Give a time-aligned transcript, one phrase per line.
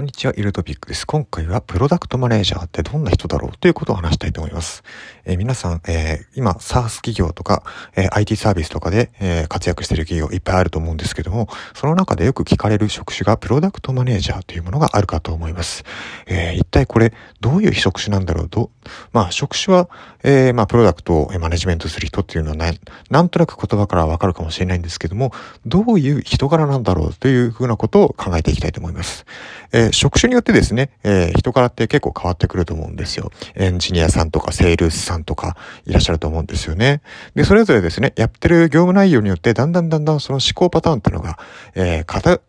[0.00, 1.06] こんにちは、イルトピックです。
[1.06, 4.82] 今回はプロダクトマネージャーってどんな人だろうということを話したいと思います。
[5.26, 7.62] えー、皆さん、えー、今、SARS 企業とか、
[7.94, 15.84] えー、IT サービスとかで、え活躍している企業いっぱいあると思うんですけども、その中でよく聞かれる職種がプロダクトマネージャーというものがあるかと思います。
[16.26, 17.12] え一体これ、
[17.42, 18.70] どういう職種なんだろうと、
[19.12, 19.90] まあ、職種は、
[20.22, 22.72] えまあ、プロダクトをマネジメントする人っていうのはな、
[23.10, 25.34] なんとなく言葉からわかるかもしれないんですけども、
[25.66, 29.26] どういう人柄なんだろうというふうなことを考えていきたいと思います。
[29.72, 33.30] えー、職種によってですね、えー、人柄って結構変わってくると思うんですよ。
[33.54, 35.56] エンジニアさんとかセールスさんとか
[35.86, 37.02] いらっしゃると思うんですよね。
[37.34, 41.38] で、それぞれですね、やってる業務内容によってだんだんだんだんその思考パターンっていうのが、
[41.74, 42.40] え、偏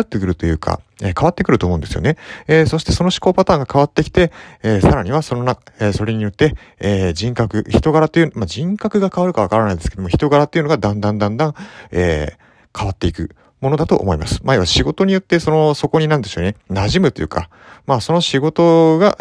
[0.00, 2.16] ってくるというか、え、変わってくると思うんですよね。
[2.46, 4.32] えー、そしてその思考パターンが変わってきて、
[4.62, 11.54] えー、さらにはそのな、えそれによって、え人格、人柄という、まあ、人格が変わるかわからないですけども、人柄っていうのがだんだんだんだん、
[11.92, 12.36] え
[12.76, 13.30] 変わっていく。
[13.60, 14.40] ものだと思います。
[14.44, 17.48] まあ、要は仕事によって、その、そこになんでしょうね、馴染むというか、
[17.86, 19.16] まあ、その仕事が、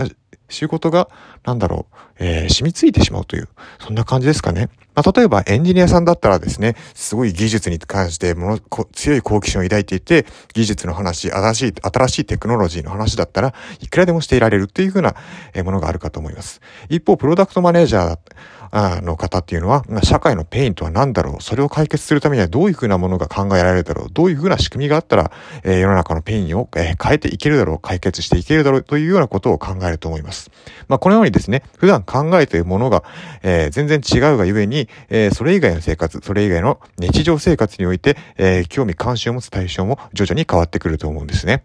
[0.49, 1.09] 仕事が、
[1.43, 4.69] なんだろう、えー、染みついてしまうという、そんな感じですかね。
[4.95, 8.59] まあ、例えばエンジニアさんだったらですね、すごい技術に関してもの
[8.93, 15.15] 強い好奇心を抱いていて、技術の話、新しい、新しいテクノロジーの話だったらいくらでもしていられるっていうふうな
[15.63, 16.61] ものがあるかと思います。
[16.89, 25.31] 一方、プロダクトマネージャーの方っていうのは、社会のペインとは何だろうそれを解決するためにはどういうふうなものが考えられるだろうどういうふうな仕組みがあったら、
[25.63, 30.51] え、世の中のペインを、え、変えていけるだろう解決していけるだろうというようなことを考えると思います。
[30.87, 33.03] まあ、このようにですね、普段考えているものが、
[33.43, 41.63] えー、全然違うがゆえに、えそれ以外の生活、それ以外の日常生活において、え興味関心を持つ対象も徐々に変わってくると思うんですね。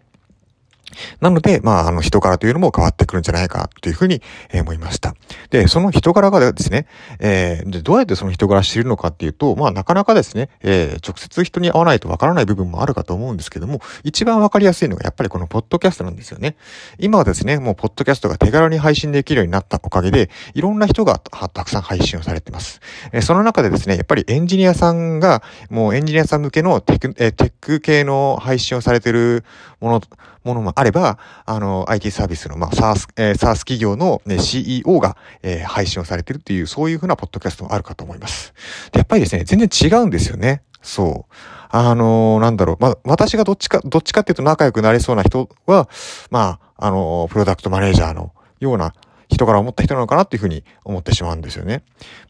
[1.19, 4.21] なので、まあ、あの人柄というのも変わってくるんじゃないかというふうに
[4.53, 5.15] 思いました。
[5.49, 6.87] で、その人柄がですね、
[7.19, 16.55] えー、どうやってその人柄知るのかっていうと、まあ、なかなかですね、えー、直接人に会わないとわからない部分もあるかと思うんですけども、一番わかりやすいのがやっぱりこのポッドキャストなんですよね。
[16.99, 22.81] 今はですね、もうポッドキャストが手軽に配信できるようになったおかげで、いろんな人がたくさん配信をされてます。
[23.11, 29.43] えー、その中でですね、やっぱりエンジニアさんが、もうエンジニアさん向けのテク、えー、テック系の配信をされてる
[29.79, 30.01] もの、
[30.43, 38.53] ものもあれば、あの、IT サービスの、まあ、サース、えー、サース企業の、ね、CEO が、えー、配信をされてるっていう、そういうふうなポッドキャストもあるかと思います。
[38.91, 40.63] で、やっぱりですね、全然違うんですよね。
[40.81, 41.33] そう。
[41.69, 42.77] あのー、なんだろう。
[42.79, 45.87] まあ、私がどっちか、どっちかっていうと仲良くなれそうな人は、
[46.29, 48.93] まあ、あのー、プロダクトマネージャーのような、
[49.41, 51.83] 人から思った人なのかなっていうふうに思ってしまうんですよね。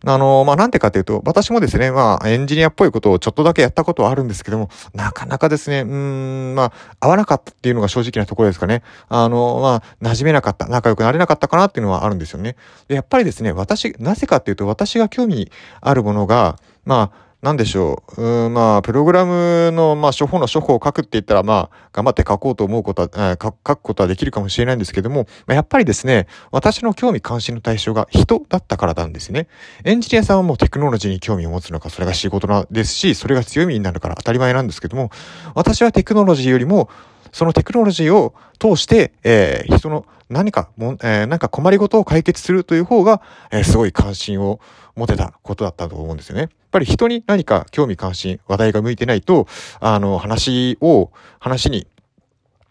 [0.05, 8.83] あの、まあ、なんてかというと、私もですね、まあ、エンジニアっぽいことをちょっとだけやったことはあるんですけども、なかなかですね、うん、まあ、合わなかったっていうのが正直なところですかね。
[9.09, 12.55] あの、まあ、馴染めなかった、仲良くなれなかったかなっていうのはあるんですよね。
[12.87, 15.51] で、やっぱりですね、私、なぜかっていうと、私が興味
[15.81, 18.21] あるものが、まあ、なんでしょう。
[18.21, 29.47] うん、まあ、プログラムの、まあ、処方の処方を書くって言ったら、まあ、頑張って書こうと思うことは、書くことはできるかもしれないんですけども、まあ、やっぱりですね、私の興味関心の対象が人だったからなんですね。
[29.83, 35.09] エンジニアさんはもうテクノロジーに興味を持つのか、それが仕事なですし、それが強みになるから当たり前なんですけども、
[35.55, 36.89] 私はテクノロジーよりも、
[37.31, 43.21] そのテクノロジーを通して、えー、人の何かも、えー、なんか困りごとを解決するという方が、
[43.51, 44.59] えー、すごい関心を
[44.95, 46.41] 持てたことだったと思うんですよね。
[46.41, 49.47] やっぱり人に何か興味関心、話題が向いてないと、
[49.79, 51.87] あの、話を、話に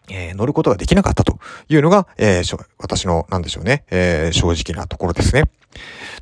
[0.09, 1.39] えー、乗ることができなかったと
[1.69, 5.43] いうのが、えー、私の、なんでしょうね、えー、正直なところですね。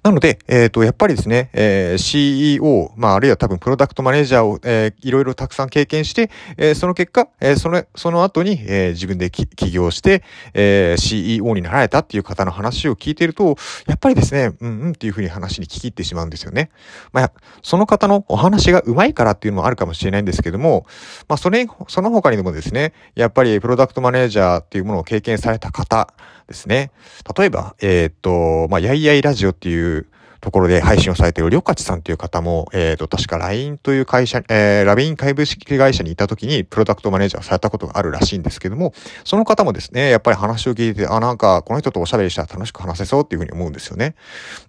[0.04, 10.24] なので、えっ、ー、と、やっぱりですね、えー、CEO、まあ、あるいは多分プロダクトマネージャーを、えー、いろいろたくさん経験して、えー、その結果、えー、その、その後に、えー、自分で起業して、
[10.54, 16.70] えー、CEO になられたっていう方の話を聞いていると、やっぱりですね、うんうんっていうふうに話に聞き入ってしまうんですよね。
[17.12, 17.32] まあ、
[17.62, 20.86] その方のお話が上手いからっていうのもあるかもしれないんですけども、
[21.28, 26.14] まあ、それ、その他にでもですね、やっぱりプロダクトマネージャーっていうものを経験された方
[26.50, 26.92] ですね。
[27.38, 30.08] 例えば、えー、っと、まあ、やいやいラジオっていう、
[30.42, 44.16] ところで配信をされているりょかちさんという方も、えっ、ー、と、確か LINE という会社、えー、ラビン株式会社にいた時にプロダクトマネージャーをされたことがあるらしいんですけども、その方もですね、やっぱり話を聞いて、あ、なんか、この人とおしゃべりしたら楽しく話せそうっていうふうに思うんですよね。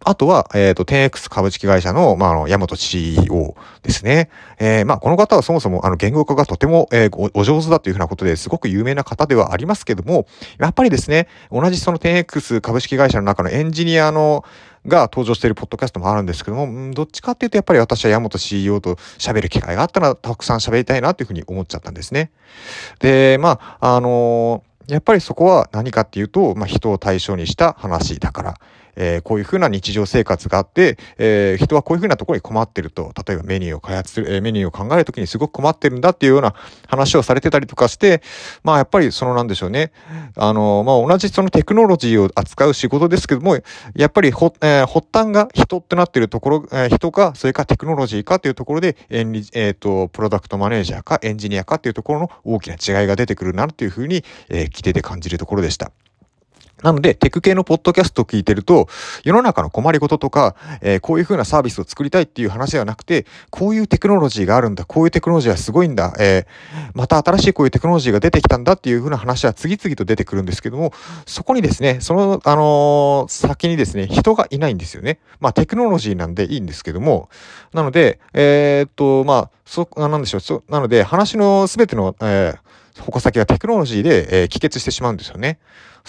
[0.05, 4.31] あとは、えっ、ー、と、10X 株式会社の、まあ、あの、山本 CEO ですね。
[4.59, 10.27] えー、まあ、この方はそもそも、あの、言語化がとても、えー、おお上手だというふうなことですごく有名な方ではありますけども、
[10.59, 14.45] やっぱりですね、同じその 10X 株式会社の中のエンジニアの、
[14.87, 22.31] が登場しているポッドキャストもあるんですけども、どっちかっていうとやっぱり私は山本 CEO と喋る機会があったらたくさん喋りたいなというふうに思っちゃったんですね。
[22.99, 28.55] で、まあ、あの、やっぱりそこは何かっていうと、まあ、人を対象にした話だから、
[28.97, 36.55] えー、こういうふうな日常生活があって、えー、人はこういうふうなところに困ってると、例えばメニューを開発する、えー、メニューを考えるときにすごく困ってるんだっていうような
[36.87, 38.23] 話をされてたりとかして、
[38.63, 39.93] まあやっぱりそのなんでしょうね。
[40.37, 43.59] あの、まあ同じそのテクノロジーを扱う仕事ですけども、
[43.95, 55.93] やっぱりほ、えー、発端が人ってなってるところ、えー、人か、それかテクノロジーかっていうところで、えー、えー、と、プロダクトマネージャーかエンジニアかっていうところの大きな違いが出てくるなっていうふうに、えー、規定で感じるところでした。
[56.83, 58.89] なので、テク系のポッドキャストを聞いてると、
[59.25, 70.93] 世の中の困りごととか、えー、こういう風なサービスを作りたいっていう話ではなくて、こういうテクノロジーがあるんだ、こういうテクノロジーはすごいんだ、えー、また新しいこういうテクノロジーが出てきたんだっていう風な話は次々と出てくるんですけども、
[71.27, 75.19] そこにですね、その、あのー、先にですね、人がいないんですよね。
[75.41, 77.29] まあ、テクノロジーなんでいいんですけども、
[77.73, 85.59] なので、えっと、まあ、そ、なんでしょう、そ、なので、話のすべての、えー、矛先がテクノロジーで、えー、帰結してしまうんですよね。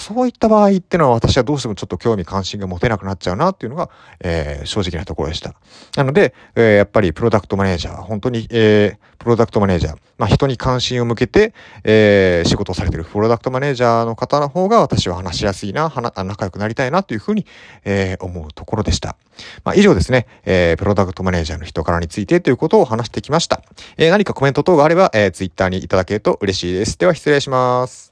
[0.01, 5.53] そういった場合ってのは私はどうしてもちょっと興味関心が持てなくなっちゃうなっていうのが、えー、正直なところでした。
[5.95, 11.53] なので、えー、やっぱりプロダクトマネージャー、本当に、えー、プロダクトマネージャー、まあ、人に関心を向けて、
[11.83, 17.45] えー、仕事をされてるプロダクトマネージャーの方の方が私は話しやすいな、はな仲良くなりたいなというふうに、
[17.85, 19.15] えー、思うところでした。
[19.63, 23.61] まあ、以上ですね、えー、プロダクトマネージャーの人からについてということを話してきました。
[23.97, 26.97] えー、何かコメント等があれば、えー、ツイッターにいただけると嬉しいです。
[26.97, 28.10] では失礼します。